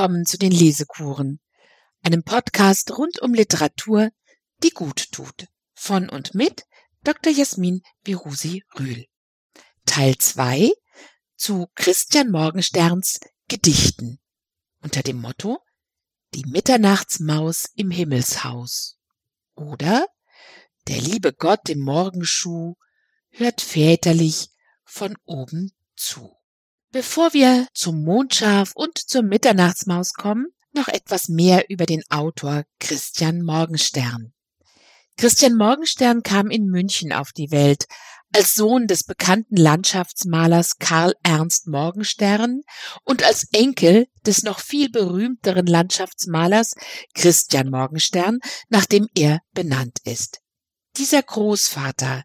[0.00, 1.40] willkommen zu den Lesekuren,
[2.00, 4.08] einem Podcast rund um Literatur,
[4.62, 5.46] die gut tut.
[5.74, 6.64] Von und mit
[7.04, 7.30] Dr.
[7.30, 9.04] Jasmin Birusi Rühl.
[9.84, 10.70] Teil 2
[11.36, 14.18] zu Christian Morgensterns Gedichten
[14.80, 15.58] unter dem Motto
[16.32, 18.98] Die Mitternachtsmaus im Himmelshaus
[19.54, 20.06] oder
[20.88, 22.74] Der liebe Gott im Morgenschuh
[23.28, 24.48] hört väterlich
[24.82, 26.39] von oben zu.
[26.92, 33.42] Bevor wir zum Mondschaf und zur Mitternachtsmaus kommen, noch etwas mehr über den Autor Christian
[33.42, 34.32] Morgenstern.
[35.16, 37.84] Christian Morgenstern kam in München auf die Welt
[38.34, 42.62] als Sohn des bekannten Landschaftsmalers Karl Ernst Morgenstern
[43.04, 46.74] und als Enkel des noch viel berühmteren Landschaftsmalers
[47.14, 48.38] Christian Morgenstern,
[48.68, 50.40] nach dem er benannt ist.
[50.96, 52.24] Dieser Großvater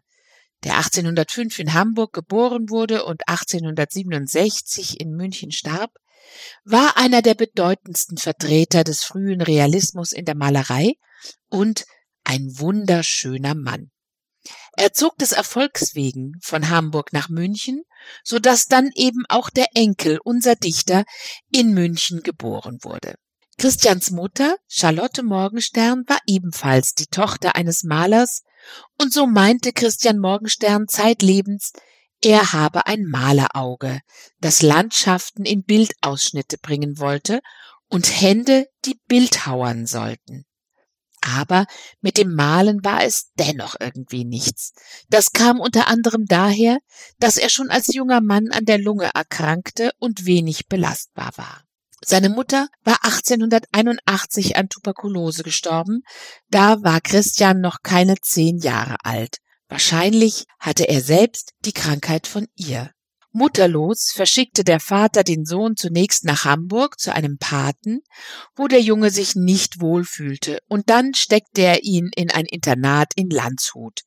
[0.64, 5.92] der 1805 in Hamburg geboren wurde und 1867 in München starb,
[6.64, 10.94] war einer der bedeutendsten Vertreter des frühen Realismus in der Malerei
[11.48, 11.86] und
[12.24, 13.90] ein wunderschöner Mann.
[14.76, 17.82] Er zog des Erfolgs wegen von Hamburg nach München,
[18.22, 21.04] so dass dann eben auch der Enkel, unser Dichter,
[21.50, 23.14] in München geboren wurde.
[23.58, 28.42] Christians Mutter, Charlotte Morgenstern, war ebenfalls die Tochter eines Malers,
[28.98, 31.72] und so meinte Christian Morgenstern zeitlebens,
[32.22, 34.00] er habe ein Malerauge,
[34.40, 37.40] das Landschaften in Bildausschnitte bringen wollte
[37.88, 40.44] und Hände, die bildhauern sollten.
[41.20, 41.66] Aber
[42.00, 44.72] mit dem Malen war es dennoch irgendwie nichts.
[45.08, 46.78] Das kam unter anderem daher,
[47.18, 51.65] dass er schon als junger Mann an der Lunge erkrankte und wenig belastbar war.
[52.08, 56.02] Seine Mutter war 1881 an Tuberkulose gestorben,
[56.48, 59.38] da war Christian noch keine zehn Jahre alt.
[59.68, 62.92] Wahrscheinlich hatte er selbst die Krankheit von ihr.
[63.32, 68.02] Mutterlos verschickte der Vater den Sohn zunächst nach Hamburg zu einem Paten,
[68.54, 73.30] wo der Junge sich nicht wohlfühlte, und dann steckte er ihn in ein Internat in
[73.30, 74.02] Landshut,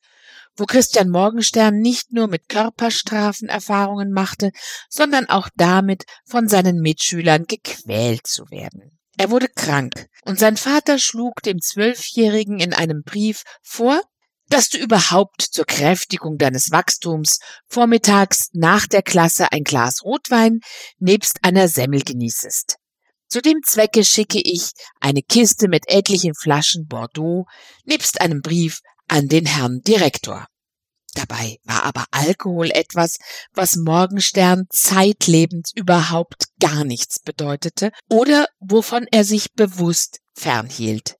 [0.60, 4.50] wo Christian Morgenstern nicht nur mit Körperstrafen Erfahrungen machte,
[4.90, 8.98] sondern auch damit, von seinen Mitschülern gequält zu werden.
[9.16, 14.00] Er wurde krank, und sein Vater schlug dem Zwölfjährigen in einem Brief vor,
[14.48, 20.60] dass du überhaupt zur Kräftigung deines Wachstums vormittags nach der Klasse ein Glas Rotwein
[20.98, 22.76] nebst einer Semmel genießest.
[23.28, 27.46] Zu dem Zwecke schicke ich eine Kiste mit etlichen Flaschen Bordeaux
[27.84, 30.46] nebst einem Brief an den Herrn Direktor.
[31.12, 33.18] Dabei war aber Alkohol etwas,
[33.52, 41.16] was Morgenstern zeitlebens überhaupt gar nichts bedeutete oder wovon er sich bewusst fernhielt.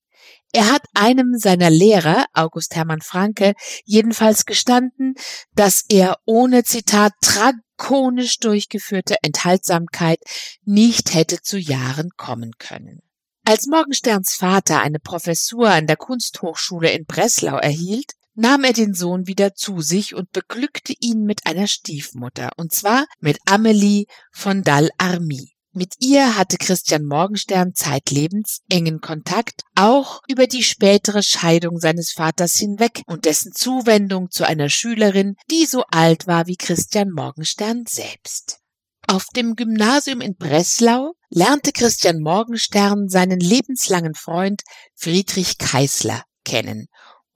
[0.53, 5.15] Er hat einem seiner Lehrer, August Hermann Franke, jedenfalls gestanden,
[5.55, 10.19] dass er ohne Zitat drakonisch durchgeführte Enthaltsamkeit
[10.65, 13.01] nicht hätte zu Jahren kommen können.
[13.45, 19.27] Als Morgensterns Vater eine Professur an der Kunsthochschule in Breslau erhielt, nahm er den Sohn
[19.27, 25.53] wieder zu sich und beglückte ihn mit einer Stiefmutter, und zwar mit Amelie von Dall-Army.
[25.73, 32.55] Mit ihr hatte Christian Morgenstern zeitlebens engen Kontakt, auch über die spätere Scheidung seines Vaters
[32.55, 38.59] hinweg und dessen Zuwendung zu einer Schülerin, die so alt war wie Christian Morgenstern selbst.
[39.07, 44.62] Auf dem Gymnasium in Breslau lernte Christian Morgenstern seinen lebenslangen Freund
[44.97, 46.89] Friedrich Keißler kennen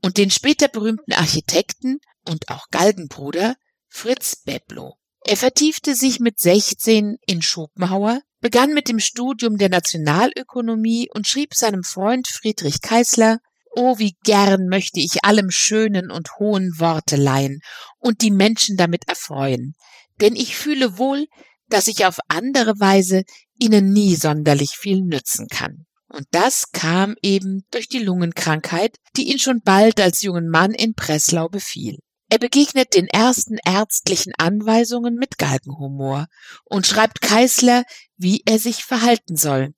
[0.05, 1.99] und den später berühmten Architekten
[2.29, 3.57] und auch Galgenbruder
[3.89, 4.97] Fritz Beblow.
[5.25, 11.55] Er vertiefte sich mit 16 in Schopenhauer, begann mit dem Studium der Nationalökonomie und schrieb
[11.55, 13.39] seinem Freund Friedrich Keißler
[13.77, 17.61] Oh, wie gern möchte ich allem schönen und hohen Worte leihen
[17.99, 19.75] und die Menschen damit erfreuen,
[20.21, 21.27] denn ich fühle wohl,
[21.69, 23.23] dass ich auf andere Weise
[23.59, 25.87] ihnen nie sonderlich viel nützen kann.
[26.15, 30.95] Und das kam eben durch die Lungenkrankheit, die ihn schon bald als jungen Mann in
[30.95, 31.99] Breslau befiel.
[32.31, 36.27] Er begegnet den ersten ärztlichen Anweisungen mit Galgenhumor
[36.65, 37.83] und schreibt Keißler,
[38.17, 39.75] wie er sich verhalten soll.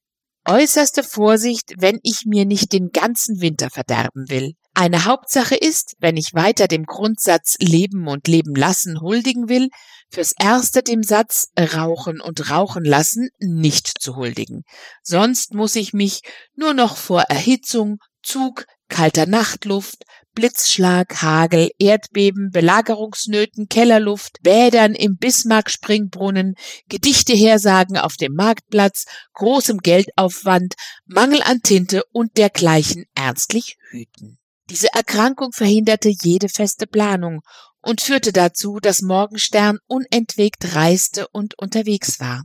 [0.46, 4.52] Äußerste Vorsicht, wenn ich mir nicht den ganzen Winter verderben will.
[4.78, 9.70] Eine Hauptsache ist, wenn ich weiter dem Grundsatz Leben und Leben lassen huldigen will,
[10.10, 14.64] fürs Erste dem Satz Rauchen und Rauchen lassen nicht zu huldigen.
[15.02, 16.20] Sonst muss ich mich
[16.56, 26.54] nur noch vor Erhitzung, Zug, kalter Nachtluft, Blitzschlag, Hagel, Erdbeben, Belagerungsnöten, Kellerluft, Bädern im Bismarck-Springbrunnen,
[26.90, 30.74] Gedichte hersagen auf dem Marktplatz, großem Geldaufwand,
[31.06, 34.38] Mangel an Tinte und dergleichen ernstlich hüten.
[34.70, 37.40] Diese Erkrankung verhinderte jede feste Planung
[37.80, 42.42] und führte dazu, dass Morgenstern unentwegt reiste und unterwegs war.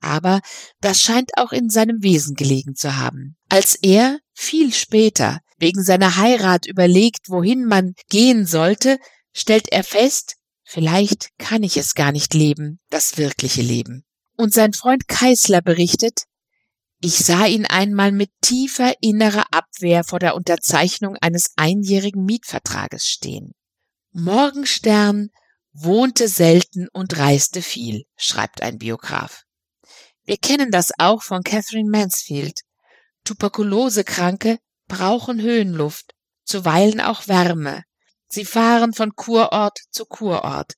[0.00, 0.40] aber
[0.80, 3.36] das scheint auch in seinem Wesen gelegen zu haben.
[3.48, 8.98] Als er viel später wegen seiner Heirat überlegt, wohin man gehen sollte,
[9.32, 14.04] stellt er fest, vielleicht kann ich es gar nicht leben, das wirkliche Leben.
[14.36, 16.24] Und sein Freund Keißler berichtet,
[17.04, 23.54] ich sah ihn einmal mit tiefer innerer Abwehr vor der Unterzeichnung eines einjährigen Mietvertrages stehen.
[24.12, 25.30] Morgenstern
[25.72, 29.42] wohnte selten und reiste viel, schreibt ein Biograf.
[30.24, 32.60] Wir kennen das auch von Catherine Mansfield.
[33.24, 36.14] Tuberkulosekranke brauchen Höhenluft,
[36.44, 37.82] zuweilen auch Wärme.
[38.28, 40.74] Sie fahren von Kurort zu Kurort.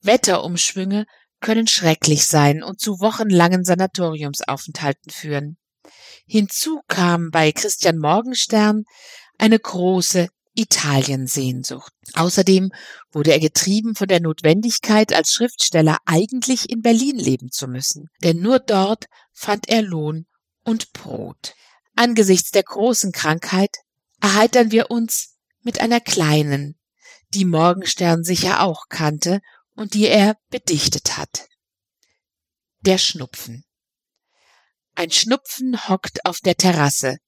[0.00, 1.04] Wetterumschwünge
[1.40, 5.58] können schrecklich sein und zu wochenlangen Sanatoriumsaufenthalten führen.
[6.26, 8.84] Hinzu kam bei Christian Morgenstern
[9.38, 11.92] eine große Italiensehnsucht.
[12.14, 12.72] Außerdem
[13.12, 18.40] wurde er getrieben von der Notwendigkeit, als Schriftsteller eigentlich in Berlin leben zu müssen, denn
[18.40, 20.26] nur dort fand er Lohn
[20.64, 21.54] und Brot.
[21.94, 23.76] Angesichts der großen Krankheit
[24.20, 26.78] erheitern wir uns mit einer kleinen,
[27.34, 29.40] die Morgenstern sicher auch kannte
[29.74, 31.48] und die er bedichtet hat.
[32.80, 33.65] Der Schnupfen.
[34.96, 37.18] Ein Schnupfen hockt auf der Terrasse,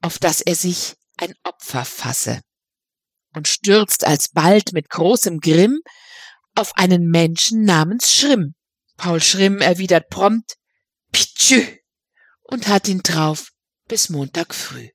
[0.00, 2.40] auf das er sich ein Opfer fasse
[3.34, 5.80] und stürzt alsbald mit großem Grimm
[6.54, 8.54] auf einen Menschen namens Schrimm.
[8.96, 10.54] Paul Schrimm erwidert prompt
[11.12, 11.62] Pitschü
[12.44, 13.50] und hat ihn drauf
[13.86, 14.88] bis Montag früh.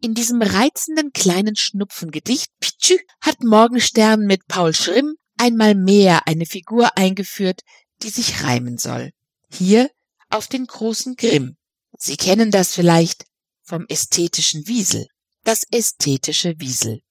[0.00, 6.96] In diesem reizenden kleinen Schnupfengedicht Pitschü hat Morgenstern mit Paul Schrimm einmal mehr eine Figur
[6.96, 7.62] eingeführt,
[8.04, 9.10] die sich reimen soll.
[9.50, 9.90] Hier
[10.34, 11.56] auf den großen Grimm.
[11.96, 13.24] Sie kennen das vielleicht
[13.62, 15.06] vom ästhetischen Wiesel.
[15.44, 17.02] Das ästhetische Wiesel.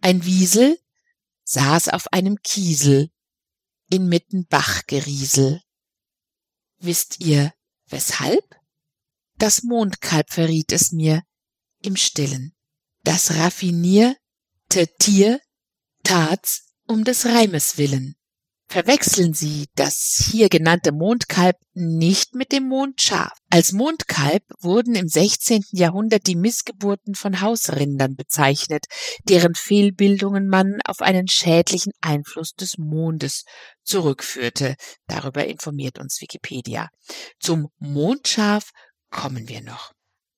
[0.00, 0.78] Ein Wiesel
[1.44, 3.10] saß auf einem Kiesel
[3.90, 5.62] inmitten Bachgeriesel.
[6.78, 7.52] Wisst ihr,
[7.86, 8.44] weshalb?
[9.38, 11.22] Das Mondkalb verriet es mir
[11.82, 12.54] im Stillen.
[13.02, 15.40] Das raffinierte Tier
[16.04, 18.16] tat's um des Reimes willen.
[18.72, 23.30] Verwechseln Sie das hier genannte Mondkalb nicht mit dem Mondschaf.
[23.50, 25.62] Als Mondkalb wurden im 16.
[25.72, 28.86] Jahrhundert die Missgeburten von Hausrindern bezeichnet,
[29.24, 33.44] deren Fehlbildungen man auf einen schädlichen Einfluss des Mondes
[33.82, 34.76] zurückführte.
[35.06, 36.88] Darüber informiert uns Wikipedia.
[37.40, 38.70] Zum Mondschaf
[39.10, 39.92] kommen wir noch.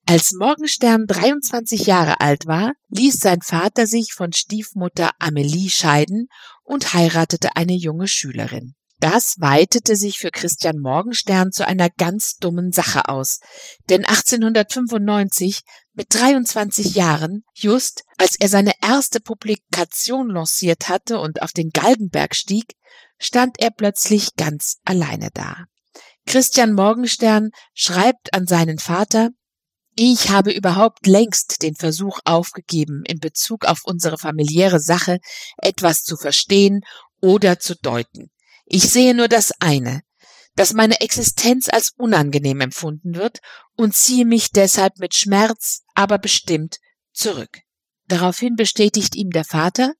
[0.06, 6.26] Als Morgenstern 23 Jahre alt war, ließ sein Vater sich von Stiefmutter Amelie scheiden
[6.64, 8.74] und heiratete eine junge Schülerin.
[9.00, 13.40] Das weitete sich für Christian Morgenstern zu einer ganz dummen Sache aus.
[13.90, 15.60] Denn 1895,
[15.92, 22.34] mit 23 Jahren, just als er seine erste Publikation lanciert hatte und auf den Galgenberg
[22.34, 22.76] stieg,
[23.18, 25.64] stand er plötzlich ganz alleine da.
[26.26, 29.30] Christian Morgenstern schreibt an seinen Vater,
[29.96, 35.18] ich habe überhaupt längst den Versuch aufgegeben, in Bezug auf unsere familiäre Sache
[35.56, 36.80] etwas zu verstehen
[37.20, 38.30] oder zu deuten.
[38.66, 40.02] Ich sehe nur das eine,
[40.56, 43.40] dass meine Existenz als unangenehm empfunden wird
[43.76, 46.78] und ziehe mich deshalb mit Schmerz, aber bestimmt
[47.12, 47.60] zurück.
[48.06, 49.94] Daraufhin bestätigt ihm der Vater,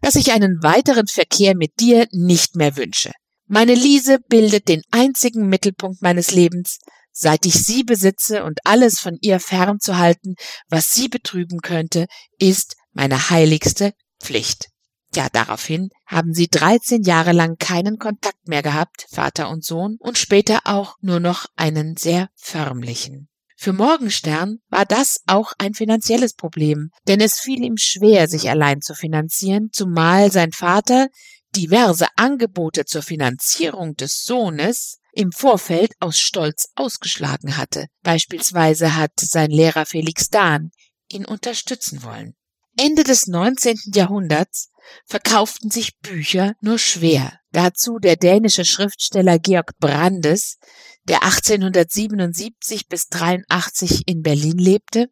[0.00, 3.12] dass ich einen weiteren Verkehr mit dir nicht mehr wünsche.
[3.46, 6.78] Meine Liese bildet den einzigen Mittelpunkt meines Lebens,
[7.12, 10.34] seit ich sie besitze und alles von ihr fernzuhalten,
[10.68, 12.06] was sie betrüben könnte,
[12.38, 14.68] ist meine heiligste Pflicht.
[15.14, 20.18] Ja, daraufhin haben sie 13 Jahre lang keinen Kontakt mehr gehabt, Vater und Sohn, und
[20.18, 23.28] später auch nur noch einen sehr förmlichen.
[23.56, 28.80] Für Morgenstern war das auch ein finanzielles Problem, denn es fiel ihm schwer, sich allein
[28.80, 31.08] zu finanzieren, zumal sein Vater
[31.56, 37.86] diverse Angebote zur Finanzierung des Sohnes im Vorfeld aus Stolz ausgeschlagen hatte.
[38.02, 40.70] Beispielsweise hat sein Lehrer Felix Dahn
[41.10, 42.34] ihn unterstützen wollen.
[42.76, 43.76] Ende des 19.
[43.94, 44.70] Jahrhunderts
[45.04, 47.38] verkauften sich Bücher nur schwer.
[47.52, 50.58] Dazu der dänische Schriftsteller Georg Brandes,
[51.04, 55.08] der 1877 bis 83 in Berlin lebte.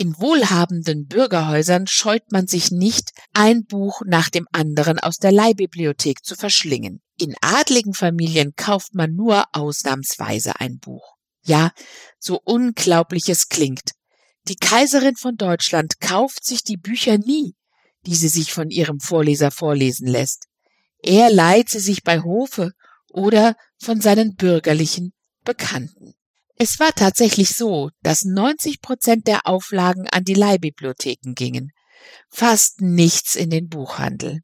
[0.00, 6.24] In wohlhabenden Bürgerhäusern scheut man sich nicht, ein Buch nach dem anderen aus der Leihbibliothek
[6.24, 7.02] zu verschlingen.
[7.18, 11.16] In adligen Familien kauft man nur ausnahmsweise ein Buch.
[11.44, 11.72] Ja,
[12.18, 13.90] so unglaublich es klingt.
[14.48, 17.54] Die Kaiserin von Deutschland kauft sich die Bücher nie,
[18.06, 20.46] die sie sich von ihrem Vorleser vorlesen lässt.
[21.02, 22.72] Er leiht sie sich bei Hofe
[23.10, 25.12] oder von seinen bürgerlichen
[25.44, 26.14] Bekannten.
[26.62, 31.72] Es war tatsächlich so, dass 90 Prozent der Auflagen an die Leihbibliotheken gingen,
[32.28, 34.40] fast nichts in den Buchhandel.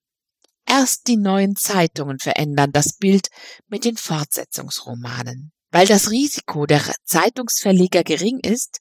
[0.66, 3.28] Erst die neuen Zeitungen verändern das Bild
[3.68, 5.52] mit den Fortsetzungsromanen.
[5.70, 8.78] Weil das Risiko der Zeitungsverleger gering ist,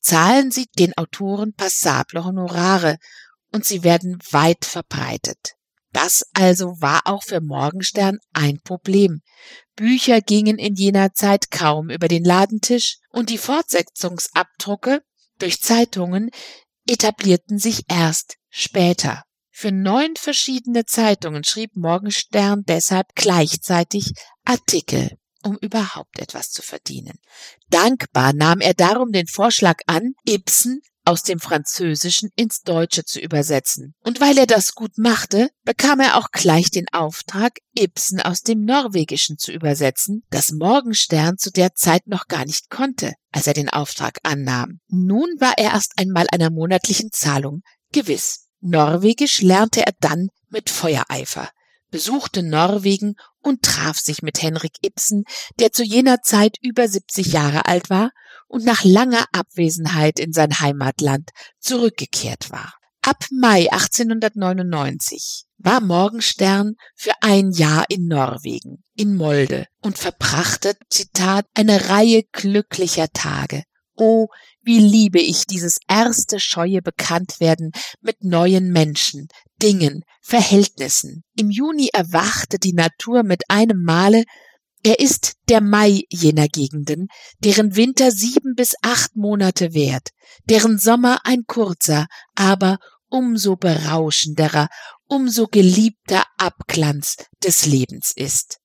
[0.00, 2.96] zahlen sie den Autoren passable Honorare
[3.52, 5.57] und sie werden weit verbreitet.
[5.92, 9.20] Das also war auch für Morgenstern ein Problem.
[9.74, 15.02] Bücher gingen in jener Zeit kaum über den Ladentisch und die Fortsetzungsabdrucke
[15.38, 16.30] durch Zeitungen
[16.86, 19.24] etablierten sich erst später.
[19.50, 24.12] Für neun verschiedene Zeitungen schrieb Morgenstern deshalb gleichzeitig
[24.44, 27.18] Artikel, um überhaupt etwas zu verdienen.
[27.68, 33.94] Dankbar nahm er darum den Vorschlag an, Ibsen aus dem Französischen ins Deutsche zu übersetzen.
[34.04, 38.64] Und weil er das gut machte, bekam er auch gleich den Auftrag, Ibsen aus dem
[38.66, 43.70] Norwegischen zu übersetzen, das Morgenstern zu der Zeit noch gar nicht konnte, als er den
[43.70, 44.80] Auftrag annahm.
[44.88, 48.48] Nun war er erst einmal einer monatlichen Zahlung gewiss.
[48.60, 51.48] Norwegisch lernte er dann mit Feuereifer,
[51.90, 55.24] besuchte Norwegen und traf sich mit Henrik Ibsen,
[55.58, 58.10] der zu jener Zeit über 70 Jahre alt war
[58.48, 62.74] und nach langer Abwesenheit in sein Heimatland zurückgekehrt war.
[63.02, 71.46] Ab Mai 1899 war Morgenstern für ein Jahr in Norwegen, in Molde, und verbrachte, Zitat,
[71.54, 73.62] eine Reihe glücklicher Tage.
[73.94, 74.28] Oh,
[74.62, 79.28] wie liebe ich dieses erste scheue Bekanntwerden mit neuen Menschen,
[79.60, 81.24] Dingen, Verhältnissen.
[81.36, 84.24] Im Juni erwachte die Natur mit einem Male
[84.82, 87.08] er ist der Mai jener Gegenden,
[87.40, 90.10] deren Winter sieben bis acht Monate währt,
[90.44, 94.68] deren Sommer ein kurzer, aber umso berauschenderer,
[95.06, 98.58] umso geliebter Abglanz des Lebens ist.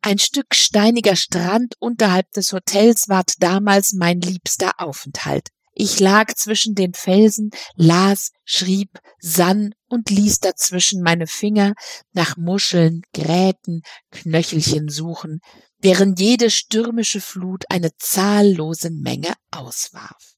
[0.00, 5.48] Ein Stück steiniger Strand unterhalb des Hotels ward damals mein liebster Aufenthalt.
[5.74, 11.74] Ich lag zwischen den Felsen, las, schrieb, sann und ließ dazwischen meine Finger
[12.12, 15.40] nach Muscheln, Gräten, Knöchelchen suchen,
[15.78, 20.34] deren jede stürmische Flut eine zahllose Menge auswarf.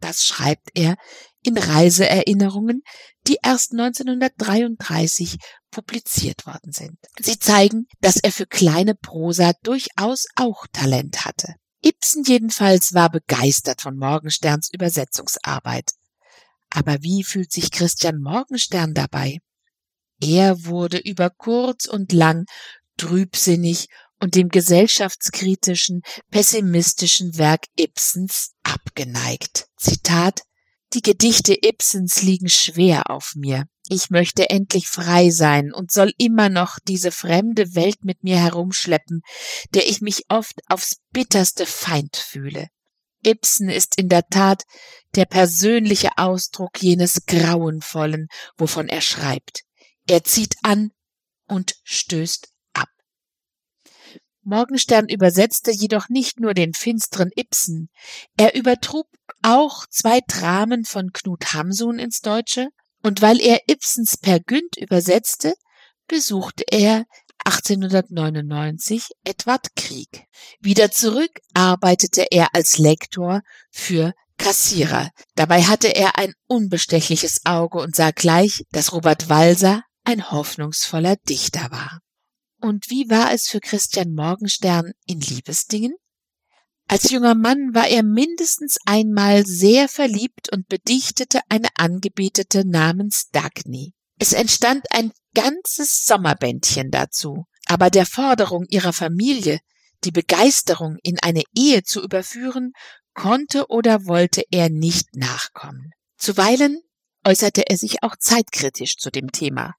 [0.00, 0.96] Das schreibt er
[1.42, 2.82] in Reiseerinnerungen,
[3.26, 5.36] die erst 1933
[5.70, 6.98] publiziert worden sind.
[7.18, 11.54] Sie zeigen, dass er für kleine Prosa durchaus auch Talent hatte.
[11.82, 15.92] Ibsen jedenfalls war begeistert von Morgensterns Übersetzungsarbeit.
[16.70, 19.38] Aber wie fühlt sich Christian Morgenstern dabei?
[20.20, 22.44] Er wurde über kurz und lang
[22.96, 23.88] trübsinnig
[24.20, 29.66] und dem gesellschaftskritischen, pessimistischen Werk Ibsens abgeneigt.
[29.76, 30.42] Zitat
[30.92, 33.64] Die Gedichte Ibsens liegen schwer auf mir.
[33.92, 39.22] Ich möchte endlich frei sein und soll immer noch diese fremde Welt mit mir herumschleppen,
[39.74, 42.68] der ich mich oft aufs bitterste Feind fühle.
[43.26, 44.62] Ibsen ist in der Tat
[45.16, 49.62] der persönliche Ausdruck jenes Grauenvollen, wovon er schreibt.
[50.06, 50.92] Er zieht an
[51.48, 52.90] und stößt ab.
[54.42, 57.90] Morgenstern übersetzte jedoch nicht nur den finsteren Ibsen,
[58.36, 59.08] er übertrug
[59.42, 62.68] auch zwei Dramen von Knut Hamsun ins Deutsche
[63.02, 65.54] und weil er Ibsens Per Günd übersetzte,
[66.06, 67.04] besuchte er
[67.44, 70.24] 1899 Edward Krieg.
[70.60, 73.40] Wieder zurück arbeitete er als Lektor
[73.70, 75.10] für Kassierer.
[75.34, 81.70] Dabei hatte er ein unbestechliches Auge und sah gleich, dass Robert Walser ein hoffnungsvoller Dichter
[81.70, 82.00] war.
[82.60, 85.94] Und wie war es für Christian Morgenstern in Liebesdingen?
[86.90, 93.94] Als junger Mann war er mindestens einmal sehr verliebt und bedichtete eine Angebetete namens Dagny.
[94.18, 99.60] Es entstand ein ganzes Sommerbändchen dazu, aber der Forderung ihrer Familie,
[100.02, 102.72] die Begeisterung in eine Ehe zu überführen,
[103.14, 105.92] konnte oder wollte er nicht nachkommen.
[106.16, 106.80] Zuweilen
[107.24, 109.76] äußerte er sich auch zeitkritisch zu dem Thema.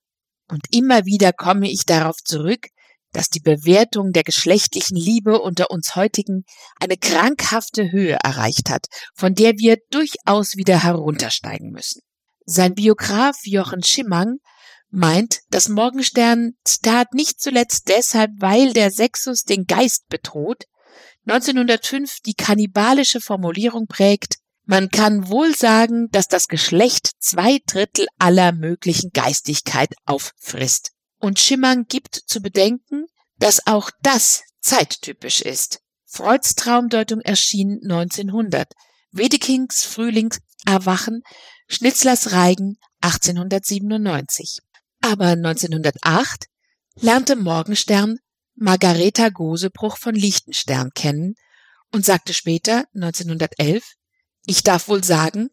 [0.48, 2.68] Und immer wieder komme ich darauf zurück,
[3.12, 6.44] dass die Bewertung der geschlechtlichen Liebe unter uns heutigen
[6.80, 12.02] eine krankhafte Höhe erreicht hat, von der wir durchaus wieder heruntersteigen müssen.
[12.46, 14.38] Sein Biograf Jochen Schimmang
[14.90, 20.66] meint, dass Morgenstern Zitat nicht zuletzt deshalb, weil der Sexus den Geist bedroht,
[21.28, 28.52] 1905 die kannibalische Formulierung prägt, man kann wohl sagen, dass das Geschlecht zwei Drittel aller
[28.52, 30.92] möglichen Geistigkeit auffrisst.
[31.22, 33.06] Und Schimmern gibt zu bedenken,
[33.38, 35.82] dass auch das zeittypisch ist.
[36.06, 38.74] Freuds Traumdeutung erschien 1900,
[39.12, 41.22] Wedekings Frühlingserwachen,
[41.68, 44.60] Schnitzlers Reigen 1897.
[45.02, 46.48] Aber 1908
[46.96, 48.18] lernte Morgenstern
[48.56, 51.36] Margareta Gosebruch von Liechtenstern kennen
[51.92, 53.94] und sagte später 1911,
[54.48, 55.50] ich darf wohl sagen,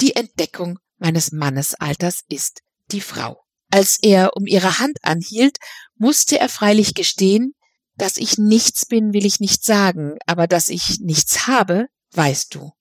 [0.00, 2.60] die Entdeckung meines Mannesalters ist
[2.92, 3.45] die Frau.
[3.70, 5.58] Als er um ihre Hand anhielt,
[5.96, 7.52] musste er freilich gestehen,
[7.98, 12.72] Dass ich nichts bin, will ich nicht sagen, aber dass ich nichts habe, weißt du.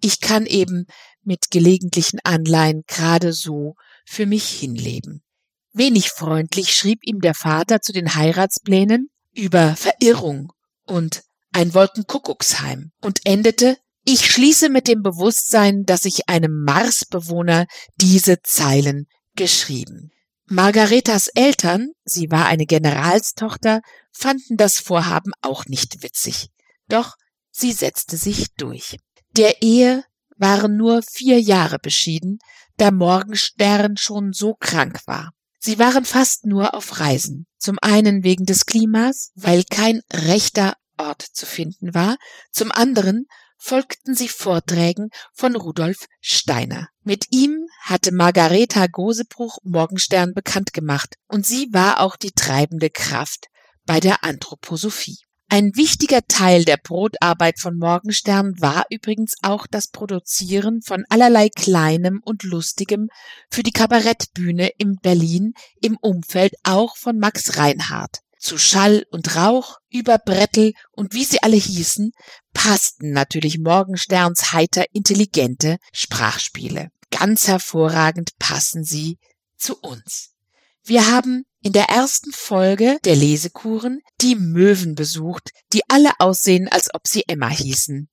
[0.00, 0.86] Ich kann eben
[1.24, 3.74] mit gelegentlichen Anleihen gerade so
[4.06, 5.24] für mich hinleben.
[5.72, 10.52] Wenig freundlich schrieb ihm der Vater zu den Heiratsplänen über Verirrung
[10.84, 18.42] und ein Wolkenkuckucksheim und endete ich schließe mit dem Bewusstsein, dass ich einem Marsbewohner diese
[18.42, 20.10] Zeilen geschrieben.
[20.52, 23.80] Margaretas Eltern, sie war eine Generalstochter,
[24.12, 26.50] fanden das Vorhaben auch nicht witzig.
[26.88, 27.16] Doch
[27.50, 28.98] sie setzte sich durch.
[29.30, 30.04] Der Ehe
[30.36, 32.38] waren nur vier Jahre beschieden,
[32.76, 35.32] da Morgenstern schon so krank war.
[35.58, 37.46] Sie waren fast nur auf Reisen.
[37.56, 42.18] Zum einen wegen des Klimas, weil kein rechter Ort zu finden war,
[42.50, 43.24] zum anderen
[43.62, 46.88] folgten sie Vorträgen von Rudolf Steiner.
[47.04, 53.46] Mit ihm hatte Margareta Gosebruch Morgenstern bekannt gemacht und sie war auch die treibende Kraft
[53.86, 55.18] bei der Anthroposophie.
[55.48, 62.20] Ein wichtiger Teil der Brotarbeit von Morgenstern war übrigens auch das Produzieren von allerlei Kleinem
[62.24, 63.08] und Lustigem
[63.48, 68.22] für die Kabarettbühne in Berlin im Umfeld auch von Max Reinhardt.
[68.42, 72.10] Zu Schall und Rauch, über Brettel und wie sie alle hießen,
[72.52, 76.88] passten natürlich Morgensterns heiter intelligente Sprachspiele.
[77.12, 79.18] Ganz hervorragend passen sie
[79.56, 80.30] zu uns.
[80.82, 86.92] Wir haben in der ersten Folge der Lesekuren die Möwen besucht, die alle aussehen, als
[86.94, 88.08] ob sie Emma hießen.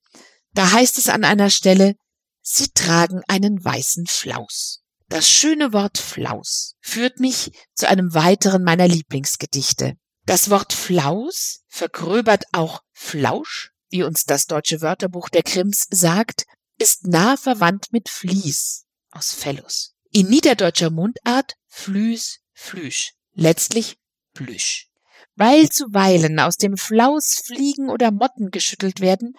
[0.53, 1.95] Da heißt es an einer Stelle,
[2.43, 4.83] sie tragen einen weißen Flaus.
[5.07, 9.95] Das schöne Wort Flaus führt mich zu einem weiteren meiner Lieblingsgedichte.
[10.29, 16.45] Das Wort Flaus vergröbert auch Flausch, wie uns das deutsche Wörterbuch der Krims sagt,
[16.77, 19.95] ist nah verwandt mit Vlies aus Fellus.
[20.12, 23.98] In niederdeutscher Mundart Flüs, Flüsch, letztlich
[24.35, 24.92] Plüsch.
[25.33, 29.33] Weil zuweilen aus dem Flaus Fliegen oder Motten geschüttelt werden,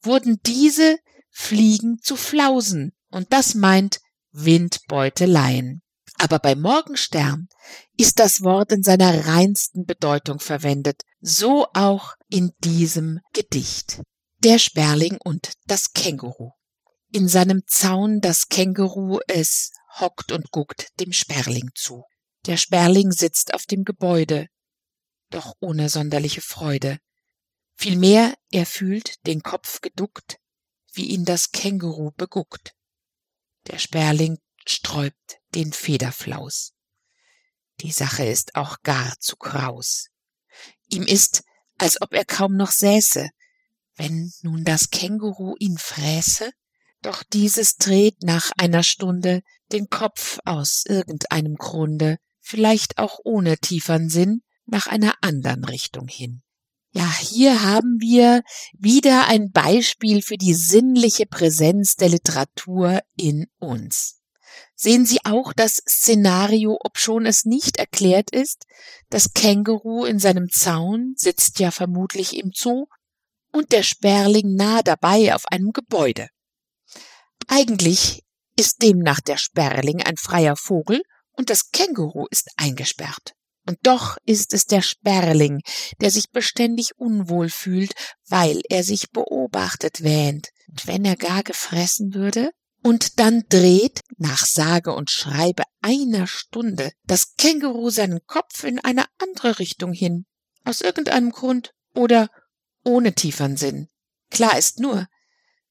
[0.00, 0.96] wurden diese
[1.28, 3.98] Fliegen zu Flausen, und das meint
[4.30, 5.82] Windbeuteleien.
[6.18, 7.48] Aber bei Morgenstern
[7.96, 14.02] ist das Wort in seiner reinsten Bedeutung verwendet, so auch in diesem Gedicht.
[14.38, 16.52] Der Sperling und das Känguru.
[17.12, 22.04] In seinem Zaun das Känguru, es hockt und guckt dem Sperling zu.
[22.46, 24.46] Der Sperling sitzt auf dem Gebäude,
[25.30, 26.98] doch ohne sonderliche Freude.
[27.74, 30.38] Vielmehr er fühlt den Kopf geduckt,
[30.92, 32.74] wie ihn das Känguru beguckt.
[33.66, 36.72] Der Sperling sträubt den Federflaus.
[37.80, 40.08] Die Sache ist auch gar zu kraus.
[40.88, 41.42] Ihm ist,
[41.78, 43.28] als ob er kaum noch säße,
[43.96, 46.50] wenn nun das Känguru ihn fräße,
[47.02, 54.08] doch dieses dreht nach einer Stunde den Kopf aus irgendeinem Grunde, vielleicht auch ohne tiefern
[54.08, 56.42] Sinn, nach einer anderen Richtung hin.
[56.90, 64.15] Ja, hier haben wir wieder ein Beispiel für die sinnliche Präsenz der Literatur in uns.
[64.74, 68.64] Sehen Sie auch das Szenario, obschon es nicht erklärt ist.
[69.08, 72.86] Das Känguru in seinem Zaun sitzt ja vermutlich im Zoo
[73.52, 76.28] und der Sperling nah dabei auf einem Gebäude.
[77.48, 78.22] Eigentlich
[78.58, 83.34] ist demnach der Sperling ein freier Vogel und das Känguru ist eingesperrt.
[83.68, 85.60] Und doch ist es der Sperling,
[86.00, 87.94] der sich beständig unwohl fühlt,
[88.28, 90.48] weil er sich beobachtet wähnt.
[90.68, 92.50] Und wenn er gar gefressen würde,
[92.86, 99.06] und dann dreht, nach sage und schreibe einer Stunde, das Känguru seinen Kopf in eine
[99.18, 100.24] andere Richtung hin,
[100.62, 102.30] aus irgendeinem Grund oder
[102.84, 103.88] ohne tiefern Sinn.
[104.30, 105.08] Klar ist nur,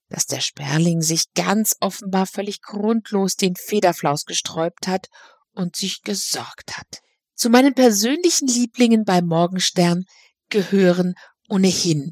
[0.09, 5.07] dass der Sperling sich ganz offenbar völlig grundlos den Federflaus gesträubt hat
[5.53, 6.99] und sich gesorgt hat.
[7.33, 10.03] Zu meinen persönlichen Lieblingen bei Morgenstern
[10.49, 11.15] gehören
[11.47, 12.11] ohnehin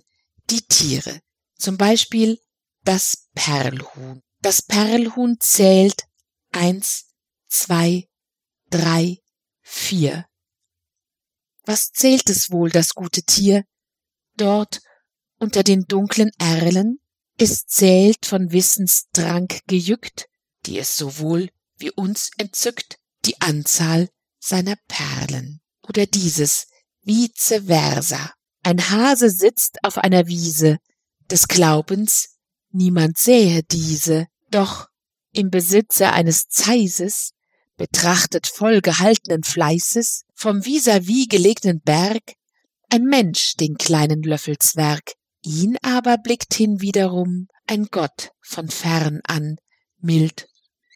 [0.50, 1.20] die Tiere,
[1.58, 2.40] zum Beispiel
[2.86, 4.22] das Perlhuhn.
[4.44, 6.04] Das Perlhuhn zählt
[6.52, 7.06] eins,
[7.48, 8.10] zwei,
[8.70, 9.20] drei,
[9.62, 10.26] vier.
[11.64, 13.64] Was zählt es wohl, das gute Tier?
[14.36, 14.82] Dort
[15.40, 17.00] unter den dunklen Erlen,
[17.38, 20.28] es zählt von Wissensdrang gejückt,
[20.66, 25.62] die es sowohl wie uns entzückt, die Anzahl seiner Perlen.
[25.88, 26.68] Oder dieses
[27.02, 28.34] vice versa.
[28.62, 30.80] Ein Hase sitzt auf einer Wiese,
[31.32, 32.36] des Glaubens,
[32.72, 34.88] niemand sähe diese, doch
[35.32, 37.32] im Besitze eines Zeises,
[37.76, 42.22] betrachtet voll gehaltenen Fleißes, vom vis-à-vis gelegenen Berg,
[42.90, 45.14] ein Mensch den kleinen Löffelzwerg,
[45.44, 49.56] ihn aber blickt hinwiederum ein Gott von fern an,
[50.00, 50.48] mild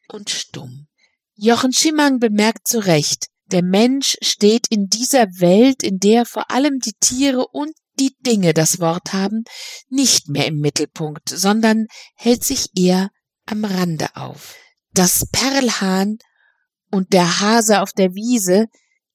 [0.09, 0.87] und stumm.
[1.33, 6.79] Jochen Schimmang bemerkt zu Recht, Der Mensch steht in dieser Welt, in der vor allem
[6.79, 9.45] die Tiere und die Dinge das Wort haben,
[9.89, 13.09] nicht mehr im Mittelpunkt, sondern hält sich eher
[13.47, 14.55] am Rande auf.
[14.93, 16.17] Das Perlhahn
[16.91, 18.67] und der Hase auf der Wiese,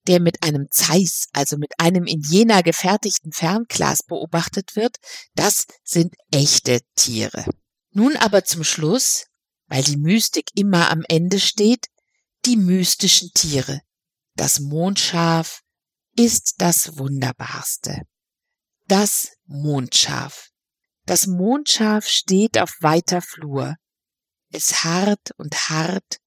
[0.07, 4.97] der mit einem Zeiss, also mit einem in Jena gefertigten Fernglas beobachtet wird,
[5.35, 7.45] das sind echte Tiere.
[7.93, 9.27] Nun aber zum Schluss,
[9.69, 11.87] weil die Mystik immer am Ende steht,
[12.45, 13.81] die mystischen Tiere.
[14.35, 15.63] Das Mondschaf
[16.17, 18.03] ist das Wunderbarste.
[18.89, 20.51] Das Mondschaf.
[21.07, 23.77] Das Mondschaf steht auf weiter Flur.
[24.53, 26.21] Es harrt und harrt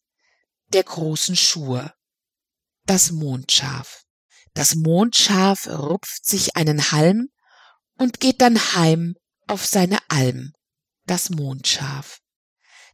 [0.74, 1.94] der großen Schur.
[2.86, 4.04] Das Mondschaf.
[4.54, 7.30] Das Mondschaf rupft sich einen Halm
[7.98, 9.16] und geht dann heim
[9.48, 10.54] auf seine Alm.
[11.06, 12.20] Das Mondschaf.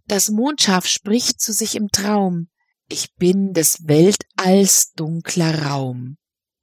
[0.06, 2.50] Das Mondschaf spricht zu sich im Traum.
[2.90, 6.18] Ich bin des Weltalls dunkler Raum.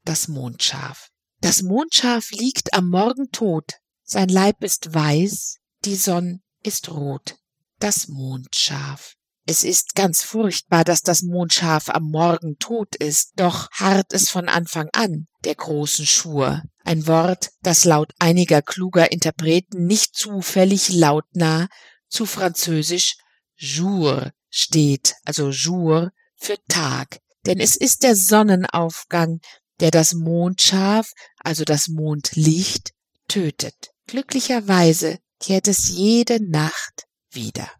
[0.04, 1.08] Das Mondschaf.
[1.40, 7.38] Das Mondschaf liegt am Morgen tot, sein Leib ist weiß, die Sonn ist rot.
[7.78, 9.14] Das Mondschaf.
[9.46, 14.48] Es ist ganz furchtbar, dass das Mondschaf am Morgen tot ist, doch harrt es von
[14.48, 16.62] Anfang an der großen Schur.
[16.84, 21.68] Ein Wort, das laut einiger kluger Interpreten nicht zufällig lautnah
[22.08, 23.16] zu französisch
[23.56, 27.20] jour steht, also jour für Tag.
[27.46, 29.40] Denn es ist der Sonnenaufgang,
[29.80, 32.90] der das Mondschaf, also das Mondlicht,
[33.28, 33.92] tötet.
[34.08, 37.07] Glücklicherweise kehrt es jede Nacht
[37.38, 37.70] wieder.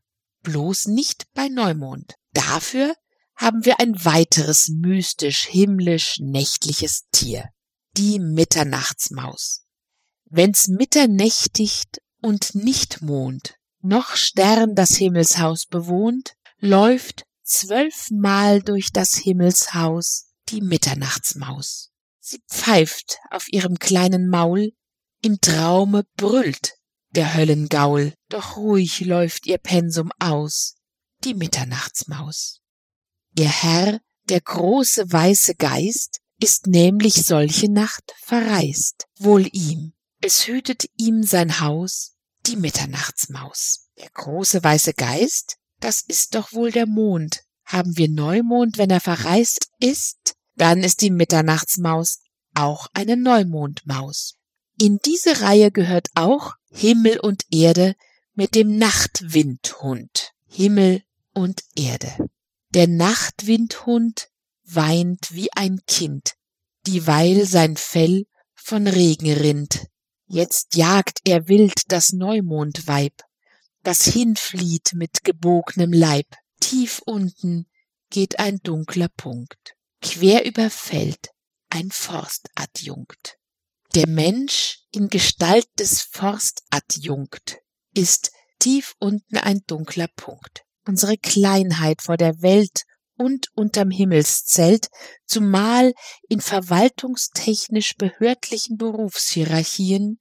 [0.45, 2.15] Bloß nicht bei Neumond.
[2.33, 2.95] Dafür
[3.35, 7.49] haben wir ein weiteres mystisch himmlisch nächtliches Tier.
[7.97, 9.65] Die Mitternachtsmaus.
[10.27, 20.27] Wenn's mitternächtigt und nicht Mond, noch Stern das Himmelshaus bewohnt, läuft zwölfmal durch das Himmelshaus
[20.51, 21.91] die Mitternachtsmaus.
[22.21, 24.73] Sie pfeift auf ihrem kleinen Maul,
[25.23, 26.78] im Traume brüllt
[27.11, 30.77] der Höllengaul, doch ruhig läuft ihr Pensum aus,
[31.25, 32.61] die Mitternachtsmaus.
[33.37, 40.85] Ihr Herr, der große weiße Geist, ist nämlich solche Nacht verreist, wohl ihm, es hütet
[40.97, 42.17] ihm sein Haus,
[42.47, 43.89] die Mitternachtsmaus.
[43.99, 47.45] Der große weiße Geist, das ist doch wohl der Mond.
[47.65, 50.35] Haben wir Neumond, wenn er verreist ist?
[50.57, 52.21] Dann ist die Mitternachtsmaus
[52.55, 54.38] auch eine Neumondmaus.
[54.81, 57.95] In diese Reihe gehört auch Himmel und Erde
[58.35, 60.33] mit dem Nachtwindhund.
[60.47, 61.03] Himmel
[61.35, 62.29] und Erde.
[62.71, 64.29] Der Nachtwindhund
[64.65, 66.35] weint wie ein Kind,
[66.87, 69.87] dieweil sein Fell von Regen rinnt.
[70.27, 73.15] Jetzt jagt er wild das Neumondweib,
[73.83, 76.27] das hinflieht mit gebognem Leib.
[76.61, 77.67] Tief unten
[78.11, 81.31] geht ein dunkler Punkt quer überfällt
[81.71, 83.38] ein Forstadjunkt.
[83.95, 87.59] Der Mensch in Gestalt des Forstadjunkt
[87.95, 90.65] ist tief unten ein dunkler Punkt.
[90.87, 92.83] Unsere Kleinheit vor der Welt
[93.17, 94.89] und unterm Himmelszelt,
[95.27, 95.95] zumal
[96.29, 100.19] in verwaltungstechnisch behördlichen Berufshierarchien,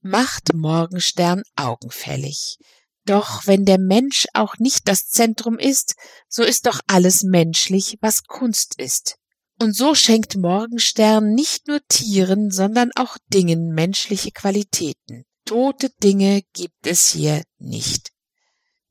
[0.00, 2.58] macht Morgenstern augenfällig.
[3.04, 5.96] Doch wenn der Mensch auch nicht das Zentrum ist,
[6.28, 9.18] so ist doch alles menschlich, was Kunst ist.
[9.60, 15.24] Und so schenkt Morgenstern nicht nur Tieren, sondern auch Dingen menschliche Qualitäten.
[15.44, 18.10] Tote Dinge gibt es hier nicht.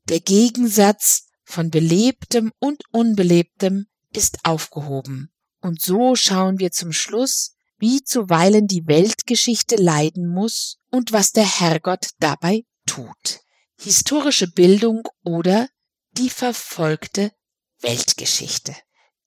[0.08, 5.32] Der Gegensatz von belebtem und unbelebtem ist aufgehoben.
[5.60, 11.60] Und so schauen wir zum Schluss, wie zuweilen die Weltgeschichte leiden muss und was der
[11.60, 13.42] Herrgott dabei tut
[13.82, 15.68] historische Bildung oder
[16.12, 17.32] die verfolgte
[17.80, 18.74] Weltgeschichte.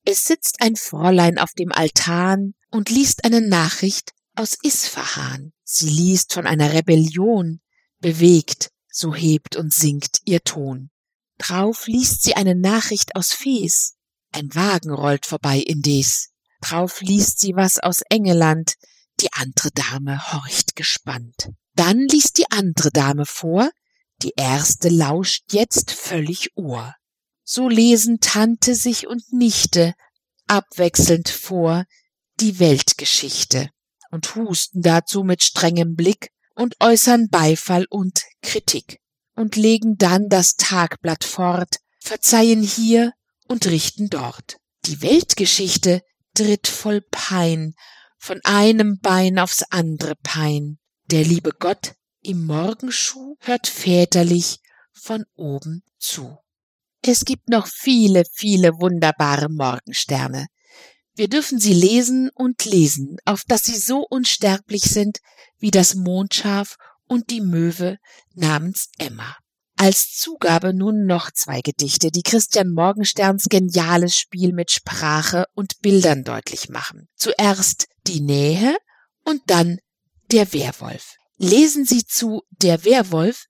[0.05, 5.51] Es sitzt ein Fräulein auf dem Altan und liest eine Nachricht aus Isfahan.
[5.63, 7.59] Sie liest von einer Rebellion,
[7.99, 10.91] bewegt, so hebt und singt ihr Ton.
[11.39, 13.95] Drauf liest sie eine Nachricht aus Fes.
[14.31, 16.29] Ein Wagen rollt vorbei indes.
[16.61, 18.75] Drauf liest sie was aus Engeland.
[19.21, 21.49] Die andere Dame horcht gespannt.
[21.73, 23.69] Dann liest die andere Dame vor,
[24.21, 26.93] die erste lauscht jetzt völlig Ohr.
[27.47, 29.93] So lesen Tante sich und Nichte
[30.47, 31.85] abwechselnd vor
[32.39, 33.69] die Weltgeschichte
[34.09, 38.99] und husten dazu mit strengem Blick und äußern Beifall und Kritik
[39.35, 43.13] und legen dann das Tagblatt fort, verzeihen hier
[43.47, 44.57] und richten dort.
[44.85, 46.01] Die Weltgeschichte
[46.33, 47.75] tritt voll Pein,
[48.17, 50.79] von einem Bein aufs andere Pein.
[51.11, 54.57] Der liebe Gott im Morgenschuh hört väterlich
[54.93, 56.39] von oben zu.
[57.07, 60.47] Es gibt noch viele, viele wunderbare Morgensterne.
[61.13, 65.19] Wir dürfen sie lesen und lesen, auf dass sie so unsterblich sind
[65.59, 67.99] wie das Mondschaf und die Möwe
[68.33, 69.37] namens Emma.
[69.77, 76.23] Als Zugabe nun noch zwei Gedichte, die Christian Morgensterns geniales Spiel mit Sprache und Bildern
[76.23, 77.07] deutlich machen.
[77.15, 78.75] Zuerst die Nähe
[79.23, 79.77] und dann
[80.31, 81.17] der Werwolf.
[81.37, 83.45] Lesen Sie zu Der Werwolf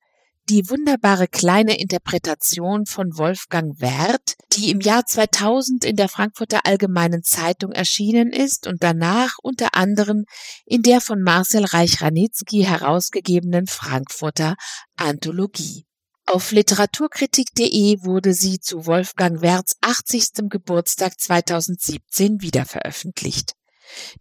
[0.50, 7.24] die wunderbare kleine Interpretation von Wolfgang Werth, die im Jahr 2000 in der Frankfurter Allgemeinen
[7.24, 10.26] Zeitung erschienen ist und danach unter anderem
[10.66, 14.56] in der von Marcel Reich-Ranitzky herausgegebenen Frankfurter
[14.96, 15.86] Anthologie.
[16.28, 20.50] Auf literaturkritik.de wurde sie zu Wolfgang Werths 80.
[20.50, 23.54] Geburtstag 2017 wiederveröffentlicht.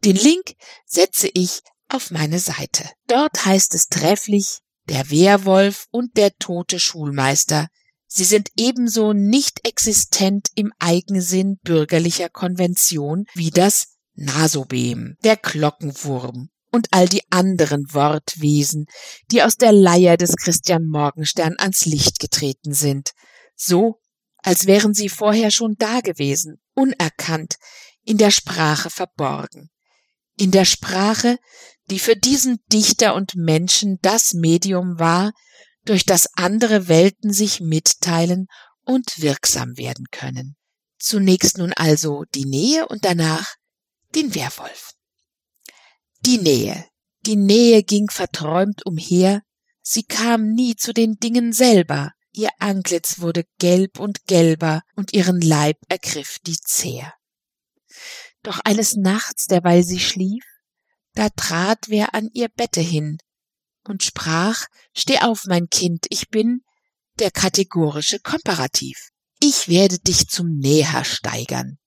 [0.05, 2.89] Den Link setze ich auf meine Seite.
[3.07, 7.69] Dort heißt es trefflich, der Wehrwolf und der tote Schulmeister,
[8.07, 16.89] sie sind ebenso nicht existent im Eigensinn bürgerlicher Konvention wie das Nasobem, der Glockenwurm und
[16.91, 18.87] all die anderen Wortwesen,
[19.31, 23.13] die aus der Leier des Christian Morgenstern ans Licht getreten sind,
[23.57, 24.01] so
[24.39, 27.57] als wären sie vorher schon dagewesen, unerkannt,
[28.05, 29.71] in der Sprache verborgen.
[30.37, 31.39] In der Sprache,
[31.91, 35.33] die für diesen Dichter und Menschen das Medium war,
[35.85, 38.47] durch das andere Welten sich mitteilen
[38.85, 40.57] und wirksam werden können.
[40.99, 43.57] Zunächst nun also die Nähe und danach
[44.15, 44.93] den Werwolf.
[46.21, 46.87] Die Nähe.
[47.27, 49.43] Die Nähe ging verträumt umher,
[49.83, 55.41] sie kam nie zu den Dingen selber, ihr Antlitz wurde gelb und gelber und ihren
[55.41, 57.15] Leib ergriff die Zehr.
[58.43, 60.45] Doch eines Nachts, derweil sie schlief,
[61.15, 63.19] da trat wer an ihr Bette hin
[63.85, 66.63] und sprach, Steh auf, mein Kind, ich bin
[67.19, 69.11] der kategorische Komparativ.
[69.41, 71.79] Ich werde dich zum Näher steigern.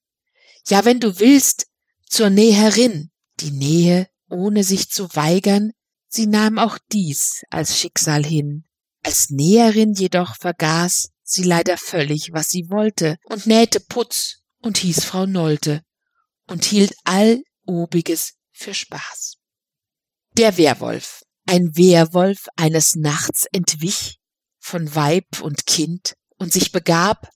[0.67, 1.67] Ja, wenn du willst,
[2.09, 3.11] zur Näherin.
[3.39, 5.71] Die Nähe, ohne sich zu weigern,
[6.07, 8.65] sie nahm auch dies als Schicksal hin.
[9.03, 15.03] Als Näherin jedoch vergaß sie leider völlig, was sie wollte, und nähte Putz und hieß
[15.03, 15.83] Frau Nolte
[16.47, 19.37] und hielt all Obiges für Spaß.
[20.33, 21.23] Der Werwolf.
[21.45, 24.19] Ein Werwolf eines Nachts entwich
[24.59, 27.29] von Weib und Kind und sich begab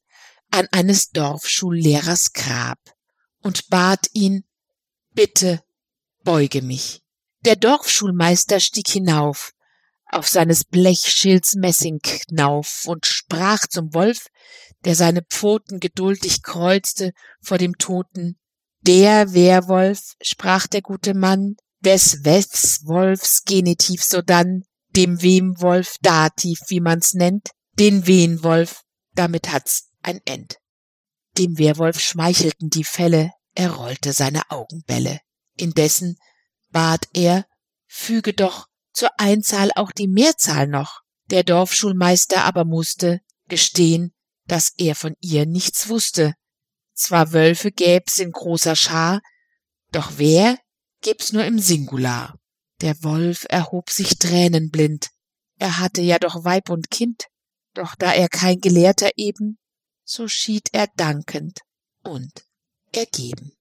[0.50, 2.80] an eines Dorfschullehrers Grab
[3.42, 4.44] und bat ihn,
[5.14, 5.64] bitte
[6.24, 7.02] beuge mich.
[7.46, 9.54] Der Dorfschulmeister stieg hinauf
[10.12, 14.28] auf seines Blechschilds Messingknauf und sprach zum Wolf,
[14.84, 18.38] der seine Pfoten geduldig kreuzte vor dem Toten,
[18.82, 22.24] der Werwolf, sprach der gute Mann, des
[22.86, 24.63] Wolfs Genitiv sodann,
[24.96, 28.82] dem Wemwolf Dativ, wie man's nennt, den Wehenwolf,
[29.13, 30.58] damit hat's ein End.
[31.38, 35.20] Dem Werwolf schmeichelten die Fälle, er rollte seine Augenbälle.
[35.58, 36.17] Indessen
[36.72, 37.46] bat er,
[37.88, 41.02] füge doch zur Einzahl auch die Mehrzahl noch.
[41.30, 44.13] Der Dorfschulmeister aber musste gestehen,
[44.48, 46.34] dass er von ihr nichts wusste,
[46.94, 49.22] zwar Wölfe gäb's in großer Schar,
[49.92, 50.58] doch wer
[51.02, 52.38] gäb's nur im Singular.
[52.82, 55.10] Der Wolf erhob sich tränenblind.
[55.60, 57.26] Er hatte ja doch Weib und Kind,
[57.74, 59.60] doch da er kein Gelehrter eben,
[60.04, 61.60] so schied er dankend
[62.04, 62.32] und
[62.92, 63.52] ergeben.